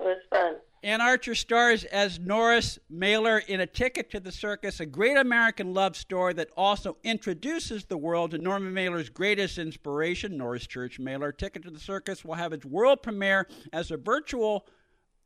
it 0.00 0.04
was 0.04 0.18
fun. 0.30 0.56
Anne 0.84 1.00
Archer 1.00 1.34
stars 1.34 1.84
as 1.84 2.18
Norris 2.18 2.78
Mailer 2.90 3.38
in 3.38 3.60
A 3.60 3.66
Ticket 3.66 4.10
to 4.10 4.20
the 4.20 4.30
Circus, 4.30 4.80
a 4.80 4.86
great 4.86 5.16
American 5.16 5.72
love 5.72 5.96
story 5.96 6.34
that 6.34 6.50
also 6.58 6.98
introduces 7.02 7.86
the 7.86 7.96
world 7.96 8.32
to 8.32 8.38
Norman 8.38 8.74
Mailer's 8.74 9.08
greatest 9.08 9.56
inspiration, 9.56 10.36
Norris 10.36 10.66
Church 10.66 10.98
Mailer. 10.98 11.32
Ticket 11.32 11.62
to 11.62 11.70
the 11.70 11.80
Circus 11.80 12.22
will 12.22 12.34
have 12.34 12.52
its 12.52 12.66
world 12.66 13.02
premiere 13.02 13.48
as 13.72 13.90
a 13.90 13.96
virtual 13.96 14.66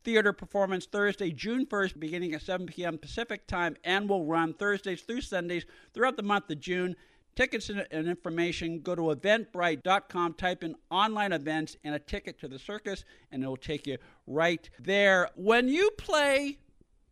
theater 0.05 0.31
performance 0.31 0.85
Thursday, 0.85 1.31
June 1.31 1.65
1st, 1.65 1.99
beginning 1.99 2.33
at 2.33 2.41
7 2.41 2.65
p.m. 2.67 2.97
Pacific 2.97 3.45
time, 3.45 3.75
and 3.83 4.07
will 4.07 4.25
run 4.25 4.53
Thursdays 4.53 5.01
through 5.01 5.19
Sundays 5.19 5.65
throughout 5.93 6.15
the 6.15 6.23
month 6.23 6.49
of 6.49 6.61
June. 6.61 6.95
Tickets 7.39 7.69
and 7.69 8.05
information, 8.05 8.81
go 8.81 8.95
to 8.95 9.03
eventbrite.com, 9.03 10.33
type 10.33 10.61
in 10.61 10.75
online 10.91 11.31
events 11.31 11.77
and 11.85 11.95
a 11.95 11.99
ticket 11.99 12.37
to 12.41 12.49
the 12.49 12.59
circus, 12.59 13.05
and 13.31 13.41
it 13.41 13.47
will 13.47 13.55
take 13.55 13.87
you 13.87 13.97
right 14.27 14.69
there. 14.77 15.29
When 15.35 15.69
you 15.69 15.89
play 15.91 16.57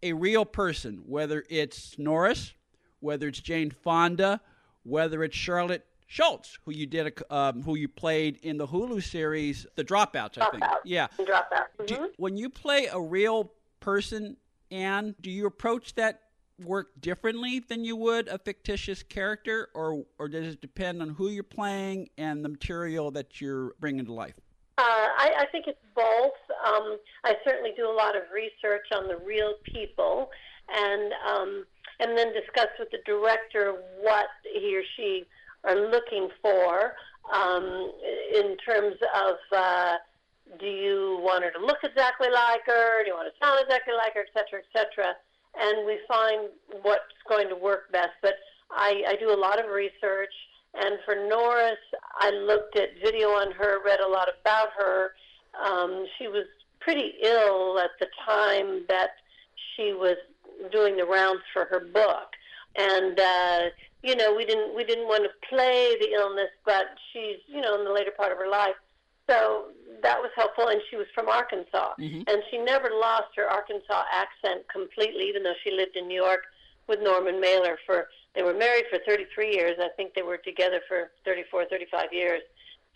a 0.03 0.11
real 0.11 0.43
person, 0.43 1.03
whether 1.05 1.45
it's 1.49 1.97
Norris, 1.97 2.53
whether 2.99 3.29
it's 3.29 3.39
Jane 3.39 3.71
Fonda, 3.71 4.41
whether 4.83 5.23
it's 5.23 5.37
Charlotte 5.37 5.85
Shultz, 6.07 6.59
who 6.65 6.73
you 6.73 6.87
did, 6.87 7.07
a, 7.07 7.33
um, 7.33 7.63
who 7.63 7.75
you 7.75 7.87
played 7.87 8.37
in 8.43 8.57
the 8.57 8.67
Hulu 8.67 9.01
series, 9.01 9.65
The 9.75 9.85
Dropouts. 9.85 10.37
I 10.41 10.49
think. 10.49 10.63
Yeah. 10.83 11.07
Dropout. 11.17 11.67
Mm-hmm. 11.79 11.85
Do, 11.85 12.11
when 12.17 12.35
you 12.35 12.49
play 12.49 12.87
a 12.91 12.99
real 12.99 13.53
person, 13.79 14.35
Anne, 14.71 15.15
do 15.21 15.31
you 15.31 15.45
approach 15.45 15.95
that 15.95 16.23
work 16.63 16.89
differently 16.99 17.59
than 17.59 17.83
you 17.83 17.95
would 17.95 18.27
a 18.27 18.37
fictitious 18.37 19.03
character, 19.03 19.69
or 19.73 20.05
or 20.17 20.27
does 20.27 20.53
it 20.53 20.61
depend 20.61 21.01
on 21.01 21.09
who 21.09 21.29
you're 21.29 21.43
playing 21.43 22.09
and 22.17 22.43
the 22.43 22.49
material 22.49 23.11
that 23.11 23.39
you're 23.39 23.73
bringing 23.79 24.05
to 24.05 24.13
life? 24.13 24.39
Uh, 24.77 24.83
I, 24.83 25.33
I 25.39 25.45
think 25.51 25.65
it's 25.67 25.79
both. 25.95 26.37
Um, 26.65 26.97
I 27.23 27.33
certainly 27.43 27.71
do 27.75 27.89
a 27.89 27.93
lot 27.93 28.15
of 28.15 28.23
research 28.33 28.85
on 28.95 29.07
the 29.07 29.17
real 29.25 29.55
people, 29.63 30.29
and 30.69 31.13
um, 31.27 31.65
and 31.99 32.17
then 32.17 32.33
discuss 32.33 32.67
with 32.79 32.89
the 32.91 32.99
director 33.05 33.75
what 34.01 34.27
he 34.43 34.77
or 34.77 34.83
she 34.95 35.25
are 35.63 35.89
looking 35.89 36.29
for 36.41 36.93
um, 37.33 37.91
in 38.33 38.55
terms 38.57 38.95
of 39.15 39.35
uh, 39.55 39.95
do 40.59 40.65
you 40.65 41.19
want 41.21 41.43
her 41.43 41.51
to 41.51 41.59
look 41.59 41.79
exactly 41.83 42.29
like 42.29 42.61
her, 42.65 43.03
do 43.03 43.09
you 43.09 43.15
want 43.15 43.27
to 43.27 43.45
sound 43.45 43.59
exactly 43.63 43.93
like 43.93 44.13
her, 44.13 44.21
et 44.21 44.33
cetera, 44.33 44.61
et 44.61 44.69
cetera. 44.71 45.13
And 45.59 45.85
we 45.85 45.99
find 46.07 46.49
what's 46.81 47.03
going 47.27 47.49
to 47.49 47.55
work 47.55 47.91
best. 47.91 48.11
But 48.21 48.35
I, 48.71 49.03
I 49.07 49.15
do 49.15 49.33
a 49.33 49.39
lot 49.39 49.59
of 49.59 49.71
research. 49.71 50.33
And 50.73 50.99
for 51.05 51.15
Norris, 51.15 51.79
I 52.19 52.29
looked 52.31 52.75
at 52.75 52.89
video 53.03 53.29
on 53.29 53.51
her, 53.53 53.79
read 53.83 53.99
a 53.99 54.07
lot 54.07 54.27
about 54.41 54.69
her. 54.77 55.11
Um, 55.63 56.05
she 56.17 56.27
was 56.27 56.45
pretty 56.79 57.13
ill 57.23 57.79
at 57.79 57.91
the 57.99 58.07
time 58.25 58.85
that 58.87 59.11
she 59.75 59.93
was 59.93 60.17
doing 60.71 60.97
the 60.97 61.05
rounds 61.05 61.41
for 61.53 61.65
her 61.65 61.79
book. 61.79 62.33
And 62.75 63.19
uh, 63.19 63.59
you 64.03 64.15
know, 64.15 64.33
we 64.35 64.45
didn't 64.45 64.75
we 64.75 64.83
didn't 64.83 65.07
want 65.07 65.23
to 65.23 65.47
play 65.49 65.95
the 65.99 66.11
illness, 66.13 66.49
but 66.65 66.85
she's 67.11 67.37
you 67.47 67.61
know 67.61 67.77
in 67.77 67.85
the 67.85 67.91
later 67.91 68.11
part 68.15 68.31
of 68.31 68.37
her 68.37 68.49
life, 68.49 68.75
so 69.29 69.67
that 70.03 70.19
was 70.19 70.31
helpful. 70.35 70.67
And 70.67 70.81
she 70.89 70.95
was 70.95 71.07
from 71.13 71.27
Arkansas, 71.29 71.93
mm-hmm. 71.99 72.21
and 72.27 72.43
she 72.49 72.57
never 72.57 72.89
lost 72.89 73.35
her 73.35 73.49
Arkansas 73.49 74.03
accent 74.11 74.67
completely, 74.71 75.25
even 75.27 75.43
though 75.43 75.57
she 75.63 75.71
lived 75.71 75.95
in 75.95 76.07
New 76.07 76.21
York 76.21 76.43
with 76.87 76.99
Norman 77.01 77.39
Mailer 77.39 77.77
for 77.85 78.07
they 78.35 78.43
were 78.43 78.53
married 78.53 78.85
for 78.89 78.99
33 79.05 79.51
years. 79.51 79.75
I 79.79 79.89
think 79.97 80.13
they 80.13 80.21
were 80.21 80.37
together 80.37 80.79
for 80.87 81.09
34, 81.25 81.65
35 81.69 82.13
years. 82.13 82.41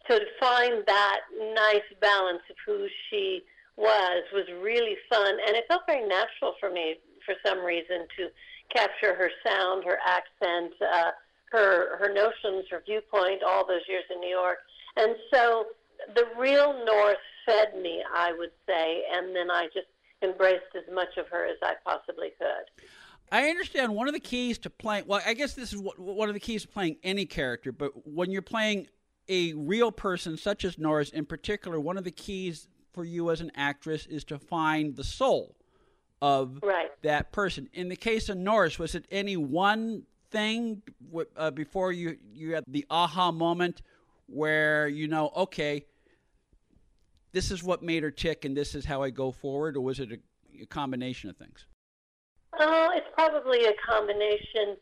So 0.08 0.20
to 0.20 0.26
find 0.40 0.84
that 0.86 1.20
nice 1.56 1.90
balance 2.00 2.44
of 2.50 2.56
who 2.66 2.88
she 3.10 3.42
was 3.76 4.24
was 4.34 4.46
really 4.62 4.96
fun, 5.10 5.38
and 5.48 5.56
it 5.56 5.66
felt 5.68 5.82
very 5.88 6.08
natural 6.08 6.54
for 6.60 6.70
me 6.72 6.96
for 7.26 7.34
some 7.46 7.60
reason 7.60 8.06
to 8.18 8.30
capture 8.74 9.16
her 9.16 9.30
sound, 9.46 9.84
her 9.84 9.98
accent, 10.06 10.74
uh, 10.82 11.12
her 11.52 11.98
her 11.98 12.14
notions, 12.14 12.66
her 12.70 12.82
viewpoint, 12.86 13.44
all 13.44 13.66
those 13.68 13.82
years 13.88 14.04
in 14.14 14.20
New 14.20 14.30
York. 14.30 14.60
And 14.96 15.16
so 15.34 15.68
the 16.16 16.26
real 16.38 16.74
North 16.86 17.18
fed 17.46 17.80
me, 17.82 18.04
I 18.14 18.34
would 18.34 18.52
say, 18.68 19.04
and 19.14 19.36
then 19.36 19.50
I 19.52 19.66
just 19.74 19.88
embraced 20.24 20.76
as 20.76 20.94
much 20.94 21.18
of 21.18 21.28
her 21.30 21.46
as 21.46 21.58
I 21.64 21.74
possibly 21.84 22.30
could. 22.38 22.86
I 23.32 23.50
understand 23.50 23.96
one 23.96 24.08
of 24.08 24.14
the 24.14 24.20
keys 24.20 24.58
to 24.60 24.70
playing. 24.70 25.06
Well, 25.08 25.22
I 25.26 25.34
guess 25.34 25.54
this 25.54 25.74
is 25.74 25.82
one 25.98 26.28
of 26.28 26.34
the 26.34 26.40
keys 26.40 26.64
to 26.64 26.68
playing 26.68 26.98
any 27.02 27.26
character. 27.26 27.72
But 27.72 27.92
when 28.06 28.30
you're 28.30 28.42
playing 28.42 28.88
a 29.30 29.54
real 29.54 29.92
person, 29.92 30.38
such 30.38 30.66
as 30.66 30.78
Norris 30.78 31.10
in 31.10 31.26
particular, 31.26 31.80
one 31.80 31.98
of 31.98 32.04
the 32.04 32.12
keys 32.12 32.68
for 32.92 33.06
you 33.06 33.32
as 33.32 33.40
an 33.40 33.52
actress 33.56 34.06
is 34.06 34.26
to 34.26 34.38
find 34.38 34.98
the 34.98 35.04
soul 35.04 35.56
of 36.22 36.60
Right. 36.62 36.92
that 37.04 37.32
person. 37.32 37.70
In 37.74 37.88
the 37.88 37.96
case 37.96 38.28
of 38.28 38.38
Norris, 38.38 38.78
was 38.78 38.96
it 38.96 39.06
any 39.10 39.38
one 39.38 40.04
thing 40.30 40.82
uh, 41.36 41.52
before 41.52 41.92
you 41.92 42.18
you 42.34 42.54
had 42.56 42.64
the 42.68 42.86
aha 42.90 43.32
moment 43.32 43.82
where 44.28 44.88
you 44.88 45.08
know, 45.08 45.32
okay, 45.36 45.86
this 47.32 47.52
is 47.52 47.64
what 47.64 47.82
made 47.82 48.04
her 48.04 48.12
tick, 48.12 48.46
and 48.46 48.56
this 48.56 48.76
is 48.76 48.86
how 48.86 49.04
I 49.04 49.10
go 49.10 49.32
forward, 49.32 49.78
or 49.78 49.82
was 49.82 50.00
it 50.00 50.12
a, 50.12 50.64
a 50.64 50.66
combination 50.66 51.30
of 51.30 51.38
things? 51.38 51.66
Oh, 52.60 52.90
it's 52.94 53.08
probably 53.14 53.66
a 53.66 53.74
combination. 53.86 54.78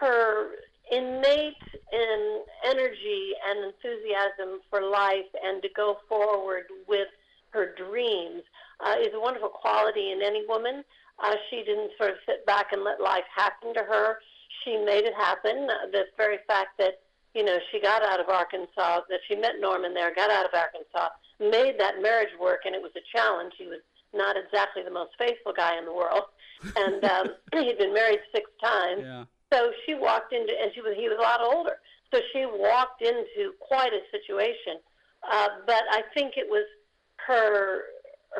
Her 0.00 0.50
innate 0.90 1.54
in 1.92 2.42
energy 2.64 3.32
and 3.48 3.72
enthusiasm 3.72 4.60
for 4.70 4.82
life 4.82 5.26
and 5.42 5.62
to 5.62 5.68
go 5.74 5.96
forward 6.08 6.64
with 6.86 7.08
her 7.50 7.74
dreams 7.74 8.42
uh, 8.84 8.96
is 9.00 9.08
a 9.14 9.20
wonderful 9.20 9.48
quality 9.48 10.12
in 10.12 10.20
any 10.22 10.44
woman. 10.46 10.84
Uh, 11.22 11.34
she 11.48 11.64
didn't 11.64 11.90
sort 11.96 12.10
of 12.10 12.16
sit 12.26 12.44
back 12.46 12.72
and 12.72 12.84
let 12.84 13.00
life 13.00 13.24
happen 13.34 13.72
to 13.72 13.80
her. 13.80 14.18
She 14.64 14.76
made 14.76 15.04
it 15.04 15.14
happen. 15.14 15.68
Uh, 15.70 15.90
the 15.90 16.04
very 16.16 16.38
fact 16.46 16.76
that 16.78 17.00
you 17.34 17.42
know 17.42 17.58
she 17.72 17.80
got 17.80 18.02
out 18.02 18.20
of 18.20 18.28
Arkansas, 18.28 19.00
that 19.08 19.20
she 19.26 19.34
met 19.34 19.54
Norman 19.60 19.94
there, 19.94 20.14
got 20.14 20.30
out 20.30 20.44
of 20.44 20.52
Arkansas, 20.52 21.08
made 21.40 21.78
that 21.78 22.02
marriage 22.02 22.32
work, 22.40 22.60
and 22.64 22.74
it 22.74 22.82
was 22.82 22.92
a 22.96 23.04
challenge. 23.16 23.52
He 23.58 23.66
was 23.66 23.80
not 24.14 24.36
exactly 24.36 24.82
the 24.82 24.90
most 24.90 25.12
faithful 25.18 25.52
guy 25.52 25.78
in 25.78 25.84
the 25.84 25.92
world, 25.92 26.24
and 26.76 27.04
um, 27.04 27.26
he'd 27.52 27.78
been 27.78 27.94
married 27.94 28.20
six 28.34 28.50
times. 28.62 29.02
Yeah. 29.02 29.24
So 29.52 29.70
she 29.84 29.94
walked 29.94 30.32
into, 30.32 30.52
and 30.60 30.72
she 30.74 30.80
was 30.80 30.94
he 30.96 31.08
was 31.08 31.18
a 31.18 31.22
lot 31.22 31.40
older. 31.40 31.78
So 32.12 32.20
she 32.32 32.46
walked 32.46 33.02
into 33.02 33.52
quite 33.60 33.92
a 33.92 34.00
situation. 34.10 34.78
Uh, 35.30 35.48
but 35.66 35.82
I 35.90 36.02
think 36.14 36.34
it 36.36 36.46
was 36.48 36.66
her 37.26 37.82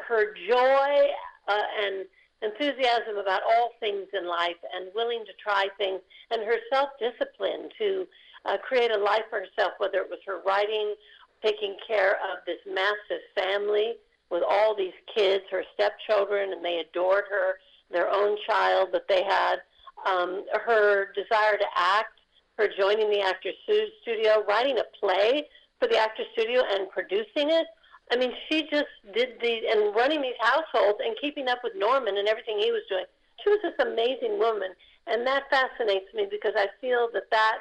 her 0.08 0.34
joy 0.48 1.08
uh, 1.48 1.62
and 1.82 2.06
enthusiasm 2.42 3.16
about 3.20 3.42
all 3.42 3.70
things 3.80 4.06
in 4.12 4.28
life, 4.28 4.56
and 4.74 4.90
willing 4.94 5.24
to 5.26 5.32
try 5.42 5.68
things, 5.78 6.00
and 6.30 6.42
her 6.42 6.58
self 6.72 6.90
discipline 6.98 7.68
to 7.78 8.06
uh, 8.44 8.56
create 8.58 8.90
a 8.90 8.98
life 8.98 9.24
for 9.30 9.40
herself. 9.40 9.72
Whether 9.78 9.98
it 9.98 10.10
was 10.10 10.20
her 10.26 10.40
writing, 10.46 10.94
taking 11.42 11.76
care 11.86 12.12
of 12.14 12.44
this 12.46 12.58
massive 12.66 13.22
family 13.34 13.94
with 14.30 14.42
all 14.48 14.74
these 14.74 14.94
kids, 15.14 15.44
her 15.50 15.64
stepchildren, 15.74 16.52
and 16.52 16.64
they 16.64 16.78
adored 16.78 17.24
her, 17.30 17.54
their 17.90 18.10
own 18.10 18.36
child 18.46 18.88
that 18.92 19.06
they 19.08 19.22
had 19.22 19.56
um, 20.04 20.44
her 20.64 21.12
desire 21.14 21.56
to 21.56 21.66
act, 21.76 22.20
her 22.58 22.68
joining 22.78 23.10
the 23.10 23.20
Actors 23.20 23.54
Studio, 24.02 24.44
writing 24.48 24.78
a 24.78 24.84
play 24.98 25.46
for 25.78 25.88
the 25.88 25.96
Actors 25.96 26.26
Studio 26.32 26.62
and 26.70 26.90
producing 26.90 27.50
it. 27.50 27.66
I 28.10 28.16
mean, 28.16 28.32
she 28.48 28.62
just 28.70 28.86
did 29.14 29.40
these 29.42 29.62
and 29.70 29.94
running 29.94 30.22
these 30.22 30.38
households 30.40 30.98
and 31.04 31.16
keeping 31.20 31.48
up 31.48 31.58
with 31.62 31.72
Norman 31.76 32.16
and 32.18 32.28
everything 32.28 32.58
he 32.58 32.70
was 32.70 32.82
doing. 32.88 33.04
She 33.42 33.50
was 33.50 33.58
this 33.62 33.74
amazing 33.80 34.38
woman, 34.38 34.70
and 35.06 35.26
that 35.26 35.44
fascinates 35.50 36.06
me 36.14 36.26
because 36.30 36.54
I 36.56 36.68
feel 36.80 37.08
that 37.12 37.30
that 37.30 37.58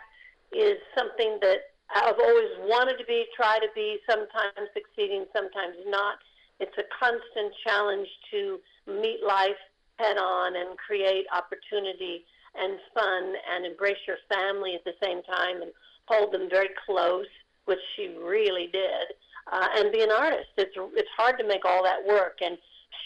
is 0.52 0.78
something 0.98 1.40
that 1.42 1.75
I've 1.94 2.20
always 2.20 2.52
wanted 2.66 2.98
to 2.98 3.06
be, 3.06 3.26
try 3.36 3.60
to 3.60 3.68
be, 3.76 4.00
sometimes 4.10 4.70
succeeding, 4.74 5.26
sometimes 5.36 5.76
not. 5.88 6.18
It's 6.60 6.76
a 6.78 6.88
constant 6.98 7.54
challenge 7.66 8.08
to 8.32 8.60
meet 8.88 9.20
life 9.26 9.60
head 9.98 10.18
on 10.18 10.56
and 10.56 10.78
create 10.78 11.26
opportunity 11.32 12.26
and 12.56 12.80
fun 12.94 13.34
and 13.52 13.66
embrace 13.66 14.00
your 14.08 14.18
family 14.30 14.76
at 14.76 14.84
the 14.84 14.96
same 15.04 15.22
time 15.24 15.62
and 15.62 15.72
hold 16.08 16.34
them 16.34 16.48
very 16.50 16.70
close, 16.86 17.28
which 17.66 17.80
she 17.96 18.16
really 18.22 18.68
did, 18.72 19.14
uh, 19.52 19.68
and 19.76 19.92
be 19.92 20.02
an 20.02 20.12
artist. 20.12 20.50
It's 20.58 20.76
it's 20.96 21.10
hard 21.18 21.38
to 21.40 21.48
make 21.48 21.66
all 21.66 21.84
that 21.84 22.06
work, 22.06 22.40
and 22.42 22.58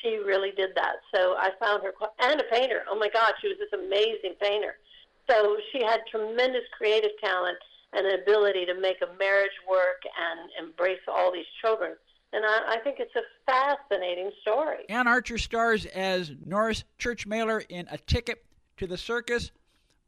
she 0.01 0.17
really 0.17 0.51
did 0.55 0.71
that. 0.75 0.97
So 1.13 1.35
I 1.37 1.49
found 1.59 1.83
her 1.83 1.93
and 2.19 2.39
a 2.39 2.43
painter. 2.51 2.83
Oh 2.89 2.97
my 2.97 3.09
God, 3.09 3.33
she 3.41 3.47
was 3.47 3.57
this 3.57 3.73
amazing 3.73 4.35
painter. 4.41 4.77
So 5.29 5.57
she 5.71 5.83
had 5.83 6.01
tremendous 6.09 6.63
creative 6.77 7.11
talent 7.21 7.57
and 7.93 8.05
an 8.05 8.19
ability 8.21 8.65
to 8.65 8.79
make 8.79 8.97
a 9.01 9.17
marriage 9.17 9.57
work 9.69 10.01
and 10.05 10.67
embrace 10.67 10.99
all 11.07 11.31
these 11.31 11.45
children. 11.61 11.95
And 12.31 12.45
I, 12.45 12.75
I 12.75 12.79
think 12.83 12.97
it's 12.99 13.15
a 13.15 13.21
fascinating 13.45 14.31
story. 14.41 14.85
Anne 14.89 15.07
Archer 15.07 15.37
stars 15.37 15.85
as 15.87 16.31
Norris 16.45 16.83
Church 16.97 17.25
Mailer 17.25 17.59
in 17.69 17.87
A 17.89 17.97
Ticket 17.97 18.43
to 18.77 18.85
the 18.85 18.97
Circus. 18.97 19.51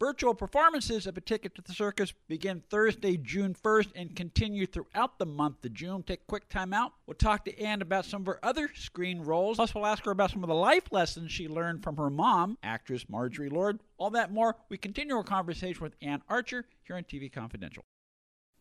Virtual 0.02 0.34
performances 0.34 1.06
of 1.06 1.16
A 1.16 1.22
Ticket 1.22 1.54
to 1.54 1.62
the 1.62 1.74
Circus 1.74 2.12
begin 2.28 2.64
Thursday, 2.72 3.18
June 3.18 3.54
1st 3.54 3.90
and 3.96 4.16
continue 4.16 4.66
throughout 4.66 5.20
the 5.20 5.28
month 5.28 5.64
of 5.64 5.76
June. 5.76 6.02
Take 6.02 6.22
a 6.22 6.26
quick 6.26 6.50
time 6.50 6.74
out. 6.74 6.94
We'll 7.06 7.14
talk 7.14 7.46
to 7.46 7.62
Anne 7.62 7.84
about 7.84 8.06
some 8.06 8.22
of 8.22 8.26
her 8.26 8.40
other 8.44 8.72
screen 8.74 9.22
roles. 9.22 9.58
Plus, 9.58 9.76
we'll 9.76 9.86
ask 9.86 10.04
her 10.06 10.10
about 10.10 10.32
some 10.32 10.44
of 10.44 10.48
the 10.48 10.56
life 10.56 10.86
lessons 10.90 11.32
she 11.32 11.48
learned 11.48 11.84
from 11.84 11.98
her 11.98 12.10
mom, 12.10 12.58
actress 12.64 13.06
Marjorie 13.10 13.50
Lord. 13.50 13.80
All 14.00 14.10
that 14.10 14.34
more. 14.34 14.56
We 14.70 14.78
continue 14.80 15.16
our 15.16 15.24
conversation 15.24 15.84
with 15.84 15.94
Anne 16.02 16.24
Archer 16.28 16.66
here 16.82 16.96
on 16.96 17.04
TV 17.04 17.32
Confidential. 17.32 17.84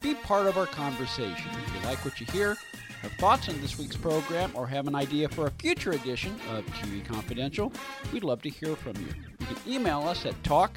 Be 0.03 0.17
part 0.17 0.47
of 0.47 0.59
our 0.59 0.67
conversation. 0.67 1.51
If 1.65 1.75
you 1.75 1.89
like 1.89 2.05
what 2.05 2.21
you 2.21 2.27
hear, 2.27 2.59
have 3.01 3.13
thoughts 3.13 3.49
on 3.49 3.59
this 3.63 3.79
week's 3.79 3.97
program, 3.97 4.51
or 4.53 4.67
have 4.67 4.87
an 4.89 4.95
idea 4.95 5.27
for 5.27 5.47
a 5.47 5.51
future 5.53 5.93
edition 5.93 6.39
of 6.51 6.67
TV 6.67 7.03
Confidential, 7.03 7.73
we'd 8.13 8.25
love 8.25 8.43
to 8.43 8.51
hear 8.51 8.77
from 8.77 8.97
you. 8.97 9.09
You 9.39 9.47
can 9.47 9.57
email 9.67 10.01
us 10.01 10.27
at 10.27 10.45
talk 10.45 10.77